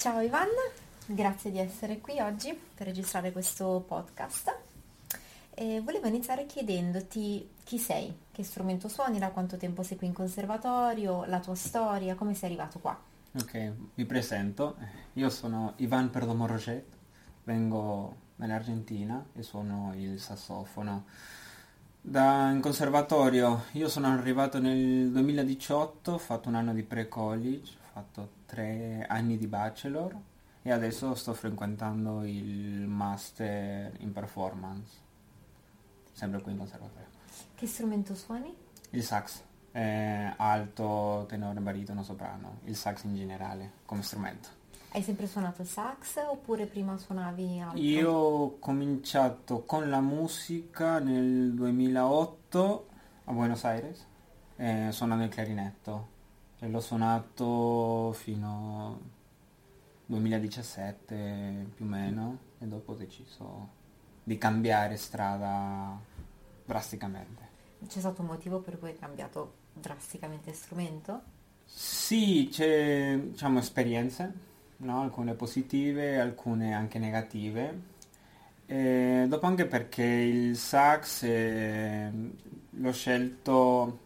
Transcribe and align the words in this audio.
Ciao 0.00 0.22
Ivan, 0.22 0.48
grazie 1.04 1.50
di 1.50 1.58
essere 1.58 2.00
qui 2.00 2.20
oggi 2.20 2.58
per 2.74 2.86
registrare 2.86 3.32
questo 3.32 3.84
podcast. 3.86 4.56
E 5.50 5.82
volevo 5.84 6.06
iniziare 6.06 6.46
chiedendoti 6.46 7.46
chi 7.62 7.76
sei, 7.76 8.10
che 8.32 8.42
strumento 8.42 8.88
suoni, 8.88 9.18
da 9.18 9.28
quanto 9.28 9.58
tempo 9.58 9.82
sei 9.82 9.98
qui 9.98 10.06
in 10.06 10.14
conservatorio, 10.14 11.26
la 11.26 11.38
tua 11.38 11.54
storia, 11.54 12.14
come 12.14 12.32
sei 12.32 12.48
arrivato 12.48 12.78
qua. 12.78 12.98
Ok, 13.32 13.72
mi 13.96 14.06
presento. 14.06 14.76
Io 15.12 15.28
sono 15.28 15.74
Ivan 15.76 16.08
Perdomo 16.08 16.46
Roget, 16.46 16.86
vengo 17.44 18.16
dall'Argentina 18.36 19.22
e 19.34 19.42
suono 19.42 19.92
il 19.94 20.18
sassofono. 20.18 21.04
Da, 22.00 22.48
in 22.48 22.62
conservatorio 22.62 23.64
io 23.72 23.90
sono 23.90 24.06
arrivato 24.06 24.60
nel 24.60 25.10
2018, 25.10 26.12
ho 26.12 26.18
fatto 26.18 26.48
un 26.48 26.54
anno 26.54 26.72
di 26.72 26.84
pre-college, 26.84 27.76
fatto 27.92 28.30
tre 28.46 29.04
anni 29.08 29.36
di 29.36 29.46
bachelor 29.46 30.16
e 30.62 30.70
adesso 30.70 31.14
sto 31.14 31.32
frequentando 31.32 32.24
il 32.24 32.86
master 32.86 33.94
in 34.00 34.12
performance, 34.12 34.98
sempre 36.12 36.40
qui 36.42 36.52
in 36.52 36.58
conservatorio. 36.58 37.08
Che 37.54 37.66
strumento 37.66 38.14
suoni? 38.14 38.54
Il 38.90 39.02
sax, 39.02 39.42
eh, 39.72 40.34
alto, 40.36 41.24
tenore, 41.28 41.60
baritono, 41.60 42.02
soprano, 42.02 42.58
il 42.64 42.76
sax 42.76 43.04
in 43.04 43.16
generale 43.16 43.72
come 43.86 44.02
strumento. 44.02 44.58
Hai 44.92 45.02
sempre 45.02 45.26
suonato 45.26 45.62
il 45.62 45.68
sax 45.68 46.16
oppure 46.28 46.66
prima 46.66 46.98
suonavi 46.98 47.60
altro? 47.60 47.80
Io 47.80 48.10
ho 48.10 48.58
cominciato 48.58 49.62
con 49.64 49.88
la 49.88 50.00
musica 50.00 50.98
nel 50.98 51.54
2008 51.54 52.88
a 53.24 53.32
Buenos 53.32 53.64
Aires, 53.64 54.04
eh, 54.56 54.88
suonando 54.90 55.24
il 55.24 55.30
clarinetto 55.30 56.18
e 56.60 56.68
l'ho 56.68 56.80
suonato 56.80 58.12
fino 58.12 58.86
al 58.86 58.98
2017 60.06 61.70
più 61.74 61.84
o 61.84 61.88
meno 61.88 62.38
e 62.58 62.66
dopo 62.66 62.92
ho 62.92 62.94
deciso 62.94 63.68
di 64.22 64.36
cambiare 64.36 64.96
strada 64.96 65.98
drasticamente. 66.64 67.48
C'è 67.86 67.98
stato 67.98 68.20
un 68.20 68.28
motivo 68.28 68.60
per 68.60 68.78
cui 68.78 68.88
hai 68.88 68.98
cambiato 68.98 69.54
drasticamente 69.72 70.52
strumento? 70.52 71.22
Sì, 71.64 72.48
c'è 72.50 73.18
diciamo 73.18 73.58
esperienze 73.58 74.48
no? 74.78 75.00
alcune 75.00 75.34
positive, 75.34 76.20
alcune 76.20 76.74
anche 76.74 76.98
negative. 76.98 77.88
E 78.66 79.24
dopo 79.28 79.46
anche 79.46 79.66
perché 79.66 80.04
il 80.04 80.56
sax 80.56 81.22
eh, 81.22 82.10
l'ho 82.70 82.92
scelto 82.92 83.98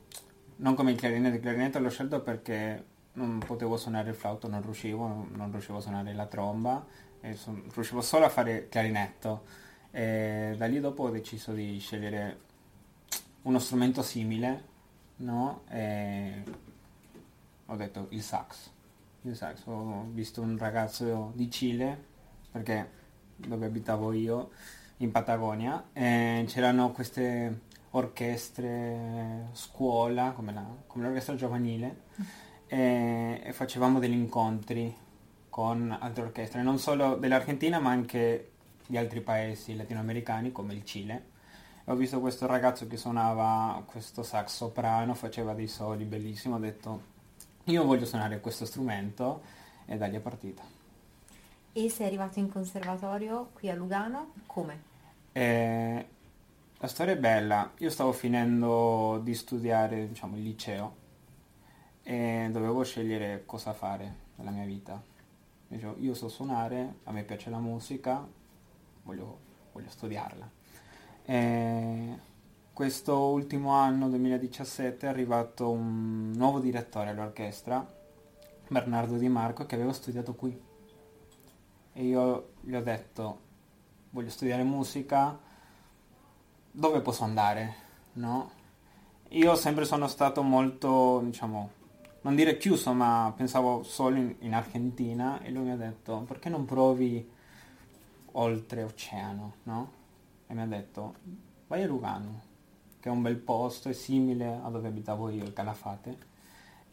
non 0.57 0.75
come 0.75 0.93
il 0.93 0.97
clarinetto, 0.99 1.35
il 1.37 1.41
clarinetto 1.41 1.79
l'ho 1.79 1.91
scelto 1.91 2.21
perché 2.21 2.85
non 3.15 3.39
potevo 3.39 3.77
suonare 3.77 4.11
il 4.11 4.17
flauto, 4.17 4.49
non 4.49 4.63
riuscivo, 4.63 5.29
non 5.33 5.51
riuscivo 5.51 5.79
a 5.79 5.81
suonare 5.81 6.15
la 6.15 6.27
tromba, 6.27 6.85
son, 7.35 7.65
riuscivo 7.73 8.01
solo 8.01 8.25
a 8.25 8.29
fare 8.29 8.69
clarinetto. 8.69 9.45
E 9.91 10.55
da 10.57 10.67
lì 10.67 10.81
dopo 10.81 11.05
ho 11.05 11.11
deciso 11.11 11.53
di 11.53 11.79
scegliere 11.79 12.41
uno 13.43 13.59
strumento 13.59 14.03
simile, 14.03 14.65
no? 15.17 15.63
E 15.69 16.43
ho 17.67 17.77
detto 17.77 18.07
il 18.11 18.23
sax 18.23 18.73
il 19.29 19.37
sax. 19.37 19.67
Ho 19.67 20.07
visto 20.11 20.41
un 20.41 20.57
ragazzo 20.59 21.33
di 21.35 21.51
Cile, 21.51 21.99
perché 22.51 23.03
dove 23.37 23.67
abitavo 23.67 24.13
io, 24.13 24.51
in 24.99 25.11
Patagonia, 25.11 25.89
c'erano 25.93 26.93
queste 26.93 27.63
orchestre 27.97 29.49
scuola, 29.53 30.33
come, 30.33 30.53
la, 30.53 30.65
come 30.87 31.05
l'orchestra 31.05 31.35
giovanile, 31.35 32.03
e, 32.67 33.41
e, 33.45 33.53
facevamo 33.53 33.99
degli 33.99 34.13
incontri 34.13 34.95
con 35.49 35.97
altre 36.01 36.25
orchestre, 36.25 36.63
non 36.63 36.79
solo 36.79 37.15
dell'Argentina 37.17 37.79
ma 37.79 37.91
anche 37.91 38.51
di 38.87 38.97
altri 38.97 39.21
paesi 39.21 39.77
latinoamericani 39.77 40.51
come 40.51 40.75
il 40.75 40.85
Cile. 40.85 41.33
E 41.85 41.93
ho 41.93 41.95
visto 41.95 42.21
questo 42.21 42.47
ragazzo 42.47 42.87
che 42.87 42.97
suonava 42.97 43.83
questo 43.87 44.23
sax 44.23 44.55
soprano, 44.55 45.15
faceva 45.15 45.55
dei 45.55 45.69
soli 45.69 46.05
bellissimi, 46.05 46.55
ho 46.55 46.59
detto 46.59 47.13
io 47.65 47.85
voglio 47.85 48.07
suonare 48.07 48.41
questo 48.41 48.65
strumento 48.65 49.43
e 49.87 49.97
da 49.97 50.07
lì 50.07 50.17
è 50.17 50.21
partita. 50.21 50.63
E 51.73 51.89
sei 51.89 52.07
arrivato 52.07 52.39
in 52.39 52.51
conservatorio 52.51 53.51
qui 53.53 53.71
a 53.71 53.75
Lugano? 53.75 54.33
Come? 54.47 54.93
Eh, 55.33 56.07
la 56.85 56.91
storia 56.91 57.15
è 57.15 57.17
bella. 57.17 57.73
Io 57.79 57.89
stavo 57.89 58.13
finendo 58.13 59.19
di 59.23 59.35
studiare 59.35 60.07
diciamo, 60.07 60.37
il 60.37 60.43
liceo 60.43 60.97
e 62.03 62.51
dovevo 62.53 62.85
scegliere 62.85 63.45
cosa 63.47 63.73
fare 63.73 64.17
nella 64.35 64.51
mia 64.51 64.67
vita. 64.67 65.03
Dicevo, 65.67 65.97
io 66.01 66.13
so 66.13 66.29
suonare, 66.29 66.97
a 67.05 67.13
me 67.13 67.23
piace 67.23 67.49
la 67.49 67.59
musica, 67.59 68.23
voglio, 69.03 69.39
voglio 69.73 69.89
studiarla. 69.89 70.51
E 71.25 72.19
questo 72.75 73.29
ultimo 73.29 73.71
anno, 73.71 74.11
2017, 74.11 75.07
è 75.07 75.09
arrivato 75.09 75.71
un 75.71 76.33
nuovo 76.33 76.59
direttore 76.61 77.09
all'orchestra, 77.09 77.83
Bernardo 78.69 79.17
Di 79.17 79.29
Marco, 79.31 79.65
che 79.65 79.75
aveva 79.75 79.95
studiato 79.95 80.35
qui. 80.35 80.63
E 81.95 82.05
io 82.05 82.51
gli 82.61 82.75
ho 82.75 82.83
detto, 82.83 83.39
voglio 84.11 84.29
studiare 84.29 84.63
musica, 84.65 85.53
dove 86.77 87.01
posso 87.01 87.23
andare? 87.23 87.75
No? 88.15 88.51
Io 89.31 89.55
sempre 89.55 89.85
sono 89.85 90.09
stato 90.09 90.43
molto, 90.43 91.21
diciamo, 91.25 91.71
non 92.23 92.35
dire 92.35 92.57
chiuso, 92.57 92.93
ma 92.93 93.33
pensavo 93.37 93.85
solo 93.85 94.17
in, 94.17 94.35
in 94.41 94.55
Argentina 94.55 95.41
e 95.41 95.51
lui 95.51 95.65
mi 95.65 95.71
ha 95.71 95.77
detto, 95.77 96.25
perché 96.27 96.49
non 96.49 96.65
provi 96.65 97.31
oltre 98.33 98.83
oceano, 98.83 99.55
no? 99.65 99.93
E 100.49 100.55
mi 100.55 100.63
ha 100.63 100.67
detto, 100.67 101.15
vai 101.69 101.83
a 101.83 101.87
Lugano, 101.87 102.41
che 102.99 103.09
è 103.09 103.13
un 103.13 103.23
bel 103.23 103.37
posto, 103.37 103.89
è 103.89 103.93
simile 103.93 104.59
a 104.63 104.69
dove 104.69 104.89
abitavo 104.89 105.31
io, 105.31 105.45
il 105.45 105.53
Calafate. 105.53 106.19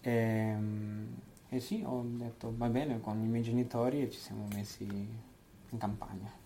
E, 0.02 0.12
ehm, 0.12 1.16
e 1.50 1.60
sì, 1.60 1.84
ho 1.86 2.04
detto 2.06 2.54
va 2.56 2.68
bene 2.70 3.02
con 3.02 3.22
i 3.24 3.28
miei 3.28 3.44
genitori 3.44 4.04
e 4.04 4.12
ci 4.12 4.20
siamo 4.20 4.48
messi 4.54 4.84
in 4.84 5.78
campagna. 5.78 6.41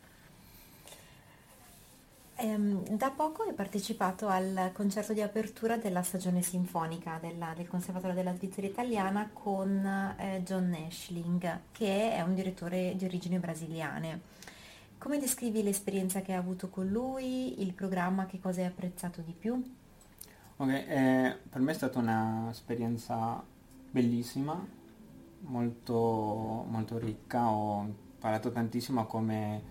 Ehm, 2.37 2.85
da 2.97 3.11
poco 3.11 3.43
hai 3.43 3.53
partecipato 3.53 4.27
al 4.27 4.71
concerto 4.73 5.13
di 5.13 5.21
apertura 5.21 5.77
della 5.77 6.03
stagione 6.03 6.41
sinfonica 6.41 7.17
della, 7.21 7.53
del 7.55 7.67
Conservatorio 7.67 8.13
della 8.13 8.35
Svizzera 8.35 8.67
Italiana 8.67 9.29
con 9.31 9.85
eh, 10.17 10.41
John 10.43 10.69
Nashling, 10.69 11.61
che 11.71 12.13
è 12.13 12.21
un 12.21 12.35
direttore 12.35 12.93
di 12.97 13.05
origini 13.05 13.39
brasiliane. 13.39 14.21
Come 14.97 15.17
descrivi 15.17 15.63
l'esperienza 15.63 16.21
che 16.21 16.33
hai 16.33 16.37
avuto 16.37 16.67
con 16.69 16.87
lui, 16.87 17.61
il 17.61 17.73
programma, 17.73 18.25
che 18.25 18.39
cosa 18.41 18.59
hai 18.59 18.67
apprezzato 18.67 19.21
di 19.21 19.33
più? 19.33 19.53
Ok, 20.57 20.69
eh, 20.69 21.37
per 21.49 21.61
me 21.61 21.71
è 21.71 21.75
stata 21.75 21.99
un'esperienza 21.99 23.41
bellissima, 23.91 24.65
molto, 25.41 26.65
molto 26.67 26.97
ricca, 26.97 27.49
ho 27.49 27.83
imparato 27.83 28.51
tantissimo 28.51 29.05
come, 29.05 29.63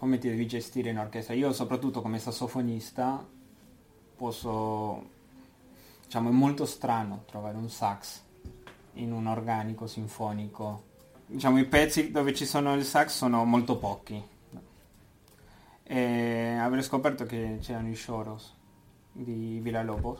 come 0.00 0.16
ti 0.16 0.30
devi 0.30 0.46
gestire 0.46 0.88
in 0.88 0.98
orchestra. 0.98 1.34
Io 1.34 1.52
soprattutto 1.52 2.00
come 2.00 2.18
sassofonista 2.18 3.22
posso, 4.16 5.10
diciamo, 6.04 6.30
è 6.30 6.32
molto 6.32 6.64
strano 6.64 7.24
trovare 7.26 7.58
un 7.58 7.68
sax 7.68 8.22
in 8.94 9.12
un 9.12 9.26
organico 9.26 9.86
sinfonico 9.86 10.84
diciamo, 11.26 11.58
i 11.58 11.66
pezzi 11.66 12.10
dove 12.10 12.32
ci 12.32 12.46
sono 12.46 12.72
il 12.76 12.84
sax 12.84 13.14
sono 13.14 13.44
molto 13.44 13.76
pochi. 13.76 14.22
E 15.82 16.56
avrei 16.58 16.82
scoperto 16.82 17.26
che 17.26 17.58
c'erano 17.60 17.90
i 17.90 18.02
Choros 18.02 18.56
di 19.12 19.58
Villa 19.60 19.82
Lobos, 19.82 20.18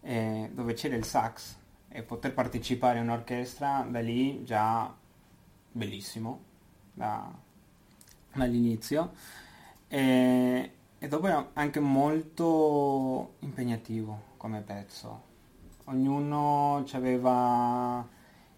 dove 0.00 0.74
c'era 0.74 0.96
il 0.96 1.04
sax 1.04 1.56
e 1.88 2.02
poter 2.02 2.34
partecipare 2.34 2.98
a 2.98 3.02
un'orchestra 3.02 3.86
da 3.88 4.00
lì 4.00 4.42
già 4.42 4.92
bellissimo 5.70 6.40
da, 6.92 7.30
dall'inizio 8.34 9.12
e, 9.88 10.70
e 10.98 11.08
dopo 11.08 11.26
era 11.26 11.50
anche 11.54 11.80
molto 11.80 13.34
impegnativo 13.40 14.30
come 14.36 14.60
pezzo 14.60 15.30
ognuno 15.84 16.84
aveva 16.92 18.06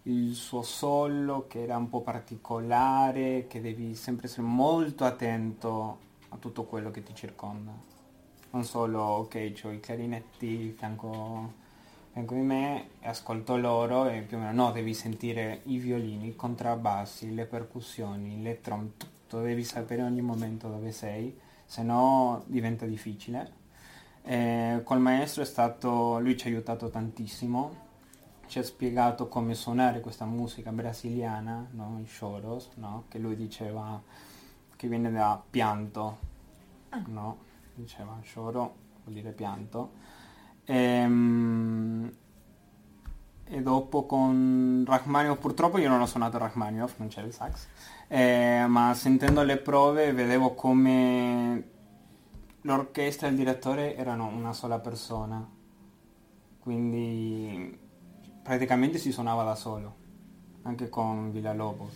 il 0.03 0.35
suo 0.35 0.61
solo 0.61 1.47
che 1.47 1.63
era 1.63 1.77
un 1.77 1.89
po' 1.89 2.01
particolare, 2.01 3.47
che 3.47 3.61
devi 3.61 3.95
sempre 3.95 4.27
essere 4.27 4.43
molto 4.43 5.03
attento 5.03 5.99
a 6.29 6.37
tutto 6.37 6.63
quello 6.65 6.91
che 6.91 7.01
ti 7.01 7.15
circonda. 7.15 7.71
Non 8.51 8.63
solo, 8.63 9.01
ok, 9.01 9.53
ho 9.63 9.71
i 9.71 9.79
clarinetti 9.79 10.75
fianco, 10.77 11.53
fianco 12.11 12.33
di 12.35 12.41
me 12.41 12.89
e 12.99 13.07
ascolto 13.07 13.57
loro 13.57 14.07
e 14.07 14.21
più 14.21 14.37
o 14.37 14.39
meno 14.41 14.65
no, 14.65 14.71
devi 14.71 14.93
sentire 14.93 15.61
i 15.65 15.77
violini, 15.77 16.29
i 16.29 16.35
contrabbassi, 16.35 17.33
le 17.33 17.45
percussioni, 17.45 18.41
le 18.41 18.61
trombe, 18.61 18.93
devi 19.29 19.63
sapere 19.63 20.03
ogni 20.03 20.21
momento 20.21 20.67
dove 20.67 20.91
sei, 20.91 21.37
se 21.65 21.83
no 21.83 22.43
diventa 22.47 22.85
difficile. 22.85 23.63
Eh, 24.23 24.81
col 24.83 24.99
maestro 24.99 25.43
è 25.43 25.45
stato, 25.45 26.19
lui 26.19 26.37
ci 26.37 26.47
ha 26.47 26.49
aiutato 26.49 26.89
tantissimo 26.89 27.83
ci 28.47 28.59
ha 28.59 28.63
spiegato 28.63 29.27
come 29.27 29.53
suonare 29.55 29.99
questa 29.99 30.25
musica 30.25 30.71
brasiliana, 30.71 31.67
no? 31.71 31.99
i 32.01 32.07
choros, 32.07 32.69
no? 32.75 33.05
che 33.07 33.17
lui 33.17 33.35
diceva 33.35 34.01
che 34.75 34.87
viene 34.87 35.11
da 35.11 35.41
pianto, 35.49 36.17
no? 37.07 37.37
diceva 37.73 38.19
choro 38.33 38.75
vuol 39.03 39.15
dire 39.15 39.31
pianto. 39.31 39.91
E, 40.63 40.75
ehm, 40.75 42.11
e 43.47 43.61
dopo 43.61 44.05
con 44.05 44.83
Rachmaninoff, 44.87 45.39
purtroppo 45.39 45.77
io 45.77 45.89
non 45.89 46.01
ho 46.01 46.05
suonato 46.05 46.37
Rachmaninoff, 46.37 46.97
non 46.97 47.07
c'è 47.07 47.21
il 47.21 47.31
sax, 47.33 47.67
eh, 48.07 48.65
ma 48.67 48.93
sentendo 48.93 49.43
le 49.43 49.57
prove 49.57 50.11
vedevo 50.13 50.53
come 50.53 51.69
l'orchestra 52.61 53.27
e 53.27 53.31
il 53.31 53.35
direttore 53.35 53.95
erano 53.95 54.27
una 54.27 54.53
sola 54.53 54.79
persona, 54.79 55.47
quindi 56.59 57.77
praticamente 58.41 58.97
si 58.97 59.11
suonava 59.11 59.43
da 59.43 59.55
solo, 59.55 59.95
anche 60.63 60.89
con 60.89 61.31
Villa 61.31 61.53
Lobos, 61.53 61.93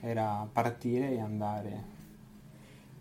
era 0.00 0.48
partire 0.50 1.10
e 1.10 1.20
andare. 1.20 1.94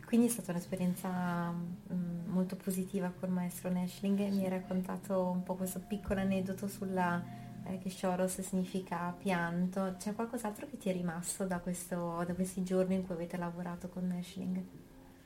Quindi 0.05 0.27
è 0.27 0.29
stata 0.29 0.51
un'esperienza 0.51 1.51
mm, 1.51 2.29
molto 2.31 2.55
positiva 2.55 3.11
col 3.19 3.29
maestro 3.29 3.71
Nashling 3.71 4.19
mi 4.29 4.45
ha 4.45 4.49
raccontato 4.49 5.29
un 5.29 5.41
po' 5.41 5.55
questo 5.55 5.79
piccolo 5.79 6.19
aneddoto 6.19 6.67
sulla 6.67 7.21
eh, 7.65 7.79
che 7.79 7.89
Shoros 7.89 8.41
significa 8.41 9.13
pianto. 9.17 9.95
C'è 9.97 10.13
qualcos'altro 10.13 10.67
che 10.67 10.77
ti 10.77 10.89
è 10.89 10.93
rimasto 10.93 11.45
da, 11.45 11.59
questo, 11.59 12.23
da 12.25 12.33
questi 12.33 12.63
giorni 12.63 12.95
in 12.95 13.05
cui 13.05 13.15
avete 13.15 13.37
lavorato 13.37 13.89
con 13.89 14.07
Nashling? 14.07 14.63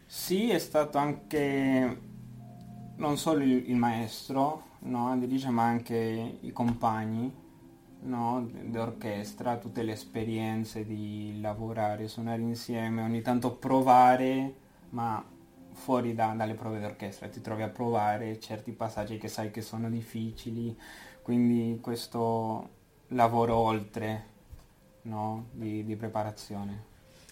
Sì, 0.06 0.50
è 0.50 0.60
stato 0.60 0.98
anche 0.98 2.02
non 2.96 3.18
solo 3.18 3.44
il, 3.44 3.70
il 3.70 3.76
maestro 3.76 4.64
no, 4.80 5.18
dirige, 5.18 5.50
ma 5.50 5.64
anche 5.64 6.38
i 6.42 6.52
compagni 6.52 7.32
no, 8.02 8.48
d'orchestra, 8.64 9.58
tutte 9.58 9.84
le 9.84 9.94
esperienze 9.94 10.86
di 10.86 11.40
lavorare, 11.42 12.08
suonare 12.08 12.42
insieme, 12.42 13.02
ogni 13.02 13.22
tanto 13.22 13.56
provare, 13.56 14.54
ma 14.90 15.24
fuori 15.74 16.14
da, 16.14 16.34
dalle 16.36 16.54
prove 16.54 16.80
d'orchestra, 16.80 17.28
ti 17.30 17.42
trovi 17.42 17.62
a 17.64 17.70
provare 17.70 18.40
certi 18.40 18.72
passaggi 18.72 19.18
che 19.18 19.28
sai 19.28 19.52
che 19.52 19.62
sono 19.62 19.90
difficili, 19.90 20.78
quindi 21.30 21.78
questo 21.80 22.70
lavoro 23.10 23.56
oltre 23.56 24.24
no, 25.04 25.46
di, 25.52 25.86
di 25.86 25.96
preparazione. 25.96 26.86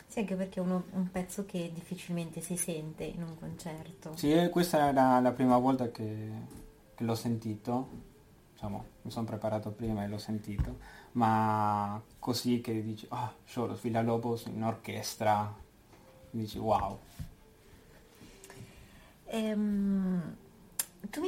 Sì, 0.06 0.20
anche 0.20 0.36
perché 0.36 0.60
è 0.60 0.62
uno, 0.62 0.84
un 0.92 1.10
pezzo 1.10 1.48
che 1.48 1.72
difficilmente 1.74 2.40
si 2.40 2.58
sente 2.58 3.06
in 3.06 3.24
un 3.24 3.36
concerto. 3.40 4.16
Sì, 4.16 4.50
questa 4.52 4.90
era 4.90 5.20
la 5.20 5.32
prima 5.32 5.58
volta 5.58 5.90
che, 5.90 6.30
che 6.94 7.04
l'ho 7.04 7.16
sentito, 7.16 7.90
diciamo, 8.54 8.86
mi 9.02 9.10
sono 9.10 9.26
preparato 9.26 9.72
prima 9.72 10.04
e 10.04 10.08
l'ho 10.08 10.20
sentito, 10.20 10.78
ma 11.14 12.00
così 12.20 12.62
che 12.62 12.84
dici, 12.84 13.08
ah, 13.10 13.24
oh, 13.24 13.34
Soros 13.46 13.82
Villalobos 13.82 14.46
in 14.46 14.62
orchestra, 14.62 15.52
dici 16.30 16.60
wow. 16.60 17.00
Ehm, 19.26 20.38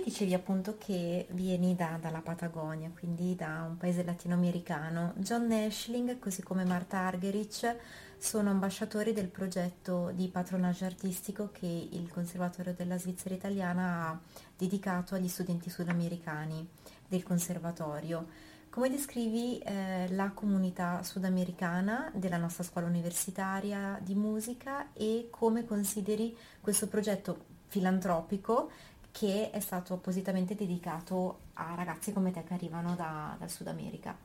dicevi 0.10 0.34
appunto 0.34 0.76
che 0.80 1.28
vieni 1.32 1.76
da, 1.76 2.00
dalla 2.02 2.22
Patagonia, 2.22 2.90
quindi 2.98 3.36
da 3.36 3.64
un 3.68 3.78
paese 3.78 4.04
latinoamericano. 4.04 5.14
John 5.18 5.46
Nashling, 5.46 6.18
così 6.18 6.42
come 6.42 6.66
Marta 6.66 6.98
Argerich, 6.98 7.76
sono 8.18 8.50
ambasciatori 8.50 9.14
del 9.14 9.28
progetto 9.28 10.12
di 10.16 10.28
patronaggio 10.28 10.86
artistico 10.86 11.52
che 11.52 11.68
il 11.68 12.10
Conservatorio 12.12 12.74
della 12.74 12.98
Svizzera 12.98 13.36
Italiana 13.36 14.08
ha 14.08 14.20
dedicato 14.58 15.14
agli 15.14 15.28
studenti 15.28 15.70
sudamericani 15.70 16.68
del 17.08 17.22
conservatorio. 17.22 18.26
Come 18.70 18.90
descrivi 18.90 19.60
eh, 19.60 20.08
la 20.10 20.32
comunità 20.32 21.04
sudamericana 21.04 22.12
della 22.16 22.38
nostra 22.38 22.64
scuola 22.64 22.88
universitaria 22.88 24.00
di 24.02 24.16
musica 24.16 24.92
e 24.94 25.28
come 25.30 25.66
consideri 25.66 26.36
questo 26.60 26.88
progetto 26.88 27.46
filantropico 27.68 28.72
che 29.12 29.50
è 29.52 29.60
stato 29.60 29.94
appositamente 29.96 30.56
dedicato 30.56 31.40
a 31.54 31.76
ragazzi 31.76 32.14
come 32.14 32.32
te 32.32 32.44
che 32.44 32.54
arrivano 32.54 32.96
da, 32.96 33.36
dal 33.38 33.50
Sud 33.50 33.68
America? 33.68 34.16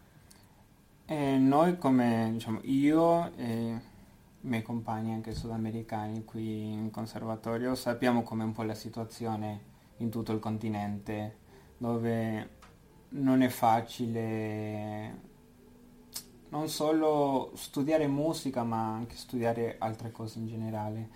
Eh, 1.07 1.37
noi 1.37 1.77
come, 1.77 2.31
diciamo, 2.33 2.61
io 2.63 3.35
e 3.37 3.93
i 4.45 4.47
miei 4.47 4.63
compagni 4.63 5.13
anche 5.13 5.35
sudamericani 5.35 6.25
qui 6.25 6.73
in 6.73 6.91
conservatorio 6.91 7.75
sappiamo 7.75 8.23
com'è 8.23 8.45
un 8.45 8.53
po' 8.53 8.63
la 8.63 8.75
situazione 8.75 9.73
in 9.99 10.11
tutto 10.11 10.33
il 10.33 10.39
continente 10.39 11.39
dove 11.79 12.51
non 13.11 13.41
è 13.41 13.49
facile 13.49 15.33
non 16.51 16.69
solo 16.69 17.53
studiare 17.55 18.07
musica 18.07 18.65
ma 18.65 18.95
anche 18.95 19.17
studiare 19.17 19.77
altre 19.79 20.13
cose 20.13 20.39
in 20.39 20.47
generale 20.47 21.09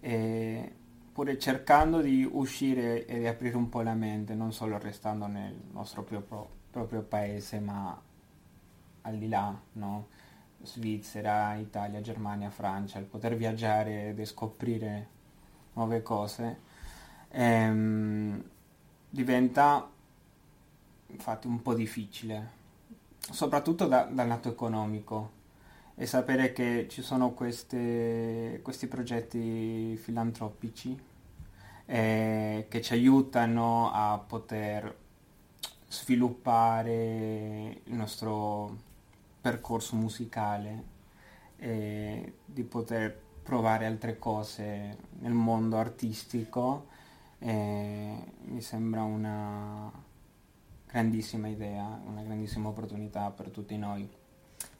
e 0.00 0.74
pure 1.14 1.38
cercando 1.38 2.00
di 2.00 2.28
uscire 2.28 3.06
e 3.06 3.20
di 3.20 3.26
aprire 3.28 3.56
un 3.56 3.68
po' 3.68 3.82
la 3.82 3.94
mente 3.94 4.34
non 4.34 4.52
solo 4.52 4.78
restando 4.78 5.28
nel 5.28 5.54
nostro 5.70 6.02
proprio, 6.02 6.48
proprio 6.72 7.02
paese 7.02 7.60
ma 7.60 7.96
al 9.02 9.16
di 9.16 9.28
là, 9.28 9.56
no? 9.74 10.08
Svizzera, 10.62 11.54
Italia, 11.54 12.00
Germania, 12.00 12.50
Francia, 12.50 12.98
il 12.98 13.04
poter 13.04 13.36
viaggiare 13.36 14.12
e 14.16 14.24
scoprire 14.24 15.08
nuove 15.74 16.02
cose, 16.02 16.58
ehm, 17.28 18.42
diventa 19.08 19.88
infatti 21.06 21.46
un 21.46 21.62
po' 21.62 21.74
difficile, 21.74 22.50
soprattutto 23.18 23.86
da, 23.86 24.02
dal 24.02 24.26
lato 24.26 24.48
economico 24.48 25.42
e 25.96 26.06
sapere 26.06 26.52
che 26.52 26.86
ci 26.88 27.02
sono 27.02 27.32
queste, 27.32 28.60
questi 28.62 28.86
progetti 28.86 29.96
filantropici 29.96 30.98
eh, 31.86 32.66
che 32.68 32.80
ci 32.80 32.92
aiutano 32.92 33.90
a 33.92 34.18
poter 34.18 35.02
sviluppare 35.88 37.80
il 37.84 37.94
nostro 37.94 38.76
percorso 39.40 39.94
musicale 39.94 40.92
e 41.56 42.34
di 42.44 42.64
poter 42.64 43.22
provare 43.42 43.86
altre 43.86 44.18
cose 44.18 44.96
nel 45.20 45.32
mondo 45.32 45.76
artistico 45.76 46.86
eh, 47.38 48.16
mi 48.44 48.60
sembra 48.62 49.02
una 49.02 49.92
grandissima 50.86 51.48
idea, 51.48 52.00
una 52.06 52.22
grandissima 52.22 52.68
opportunità 52.68 53.30
per 53.30 53.50
tutti 53.50 53.76
noi. 53.76 54.08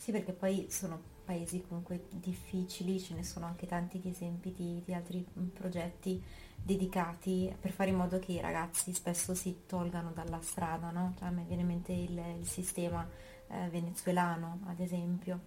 Sì, 0.05 0.13
perché 0.13 0.33
poi 0.33 0.67
sono 0.69 1.01
paesi 1.25 1.65
comunque 1.67 2.09
difficili, 2.11 3.01
ce 3.01 3.15
ne 3.15 3.25
sono 3.25 3.47
anche 3.47 3.67
tanti 3.67 4.03
esempi 4.05 4.53
di, 4.53 4.83
di 4.85 4.93
altri 4.93 5.27
progetti 5.51 6.23
dedicati 6.63 7.51
per 7.59 7.71
fare 7.71 7.89
in 7.89 7.97
modo 7.97 8.19
che 8.19 8.33
i 8.33 8.41
ragazzi 8.43 8.93
spesso 8.93 9.35
si 9.35 9.61
tolgano 9.65 10.11
dalla 10.13 10.43
strada, 10.43 10.91
no? 10.91 11.15
Cioè, 11.17 11.29
a 11.29 11.31
me 11.31 11.45
viene 11.47 11.63
in 11.63 11.69
mente 11.69 11.93
il, 11.93 12.23
il 12.39 12.47
sistema 12.47 13.09
eh, 13.49 13.71
venezuelano, 13.71 14.59
ad 14.67 14.79
esempio. 14.79 15.41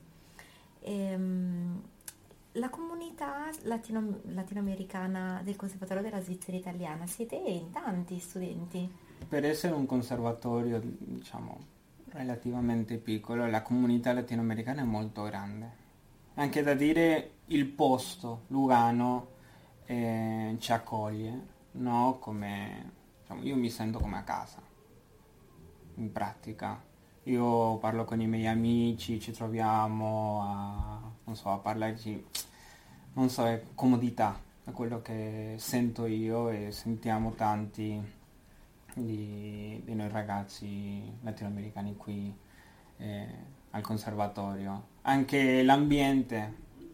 Ehm, 0.79 1.79
la 2.53 2.69
comunità 2.69 3.51
latino, 3.65 4.21
latinoamericana 4.23 5.41
del 5.43 5.55
Conservatorio 5.55 6.01
della 6.01 6.19
Svizzera 6.19 6.57
Italiana, 6.57 7.05
siete 7.05 7.35
in 7.35 7.69
tanti 7.69 8.17
studenti? 8.17 8.91
Per 9.29 9.45
essere 9.45 9.75
un 9.75 9.85
conservatorio, 9.85 10.81
diciamo, 10.83 11.75
relativamente 12.17 12.97
piccolo, 12.97 13.47
la 13.47 13.61
comunità 13.61 14.11
latinoamericana 14.11 14.81
è 14.81 14.85
molto 14.85 15.23
grande. 15.23 15.85
Anche 16.35 16.63
da 16.63 16.73
dire 16.73 17.31
il 17.47 17.65
posto, 17.65 18.43
Lugano, 18.47 19.27
eh, 19.85 20.55
ci 20.59 20.71
accoglie, 20.71 21.45
no? 21.71 22.17
Come, 22.19 22.91
diciamo, 23.21 23.43
io 23.43 23.55
mi 23.55 23.69
sento 23.69 23.99
come 23.99 24.17
a 24.17 24.23
casa, 24.23 24.61
in 25.95 26.11
pratica 26.11 26.83
io 27.27 27.77
parlo 27.77 28.05
con 28.05 28.21
i 28.21 28.27
miei 28.27 28.47
amici, 28.47 29.19
ci 29.19 29.31
troviamo 29.31 30.41
a, 30.43 31.01
non 31.25 31.35
so, 31.35 31.51
a 31.51 31.57
parlarci, 31.57 32.25
non 33.13 33.29
so, 33.29 33.45
è 33.45 33.61
comodità, 33.75 34.39
è 34.63 34.71
quello 34.71 35.01
che 35.01 35.55
sento 35.57 36.05
io 36.05 36.49
e 36.49 36.71
sentiamo 36.71 37.31
tanti 37.33 38.01
di, 39.03 39.81
di 39.83 39.95
noi 39.95 40.09
ragazzi 40.09 41.01
latinoamericani 41.21 41.95
qui 41.95 42.35
eh, 42.97 43.27
al 43.71 43.81
conservatorio. 43.81 44.95
Anche 45.03 45.63
l'ambiente, 45.63 46.53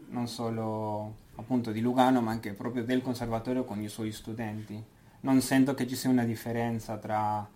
non 0.10 0.28
solo 0.28 1.22
appunto 1.36 1.72
di 1.72 1.82
Lugano, 1.82 2.22
ma 2.22 2.32
anche 2.32 2.54
proprio 2.54 2.84
del 2.84 3.02
conservatorio 3.02 3.64
con 3.64 3.82
i 3.82 3.88
suoi 3.88 4.12
studenti. 4.12 4.82
Non 5.22 5.42
sento 5.42 5.74
che 5.74 5.88
ci 5.88 5.96
sia 5.96 6.10
una 6.10 6.26
differenza 6.26 6.98
tra 6.98 7.48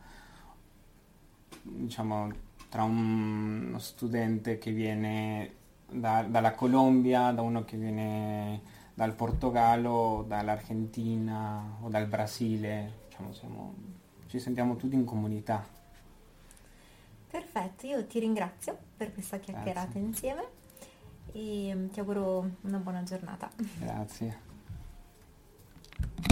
diciamo 1.62 2.32
tra 2.70 2.84
un, 2.84 3.68
uno 3.68 3.80
studente 3.80 4.58
che 4.58 4.72
viene 4.72 5.54
da, 5.90 6.24
dalla 6.24 6.54
Colombia, 6.54 7.32
da 7.32 7.42
uno 7.42 7.64
che 7.64 7.78
viene 7.78 8.62
dal 8.94 9.14
Portogallo, 9.14 10.26
dall'Argentina 10.28 11.78
o 11.82 11.90
dal 11.90 12.08
Brasile, 12.08 13.06
diciamo, 13.08 13.32
siamo, 13.34 13.74
ci 14.28 14.40
sentiamo 14.40 14.76
tutti 14.76 14.96
in 14.96 15.06
comunità. 15.06 15.66
Perfetto, 17.30 17.86
io 17.86 18.06
ti 18.06 18.20
ringrazio 18.20 18.78
per 18.96 19.14
questa 19.14 19.38
chiacchierata 19.38 19.92
Grazie. 19.92 20.00
insieme 20.00 20.48
e 21.34 21.90
ti 21.92 22.00
auguro 22.00 22.50
una 22.62 22.78
buona 22.78 23.04
giornata. 23.04 23.50
Grazie. 23.80 24.47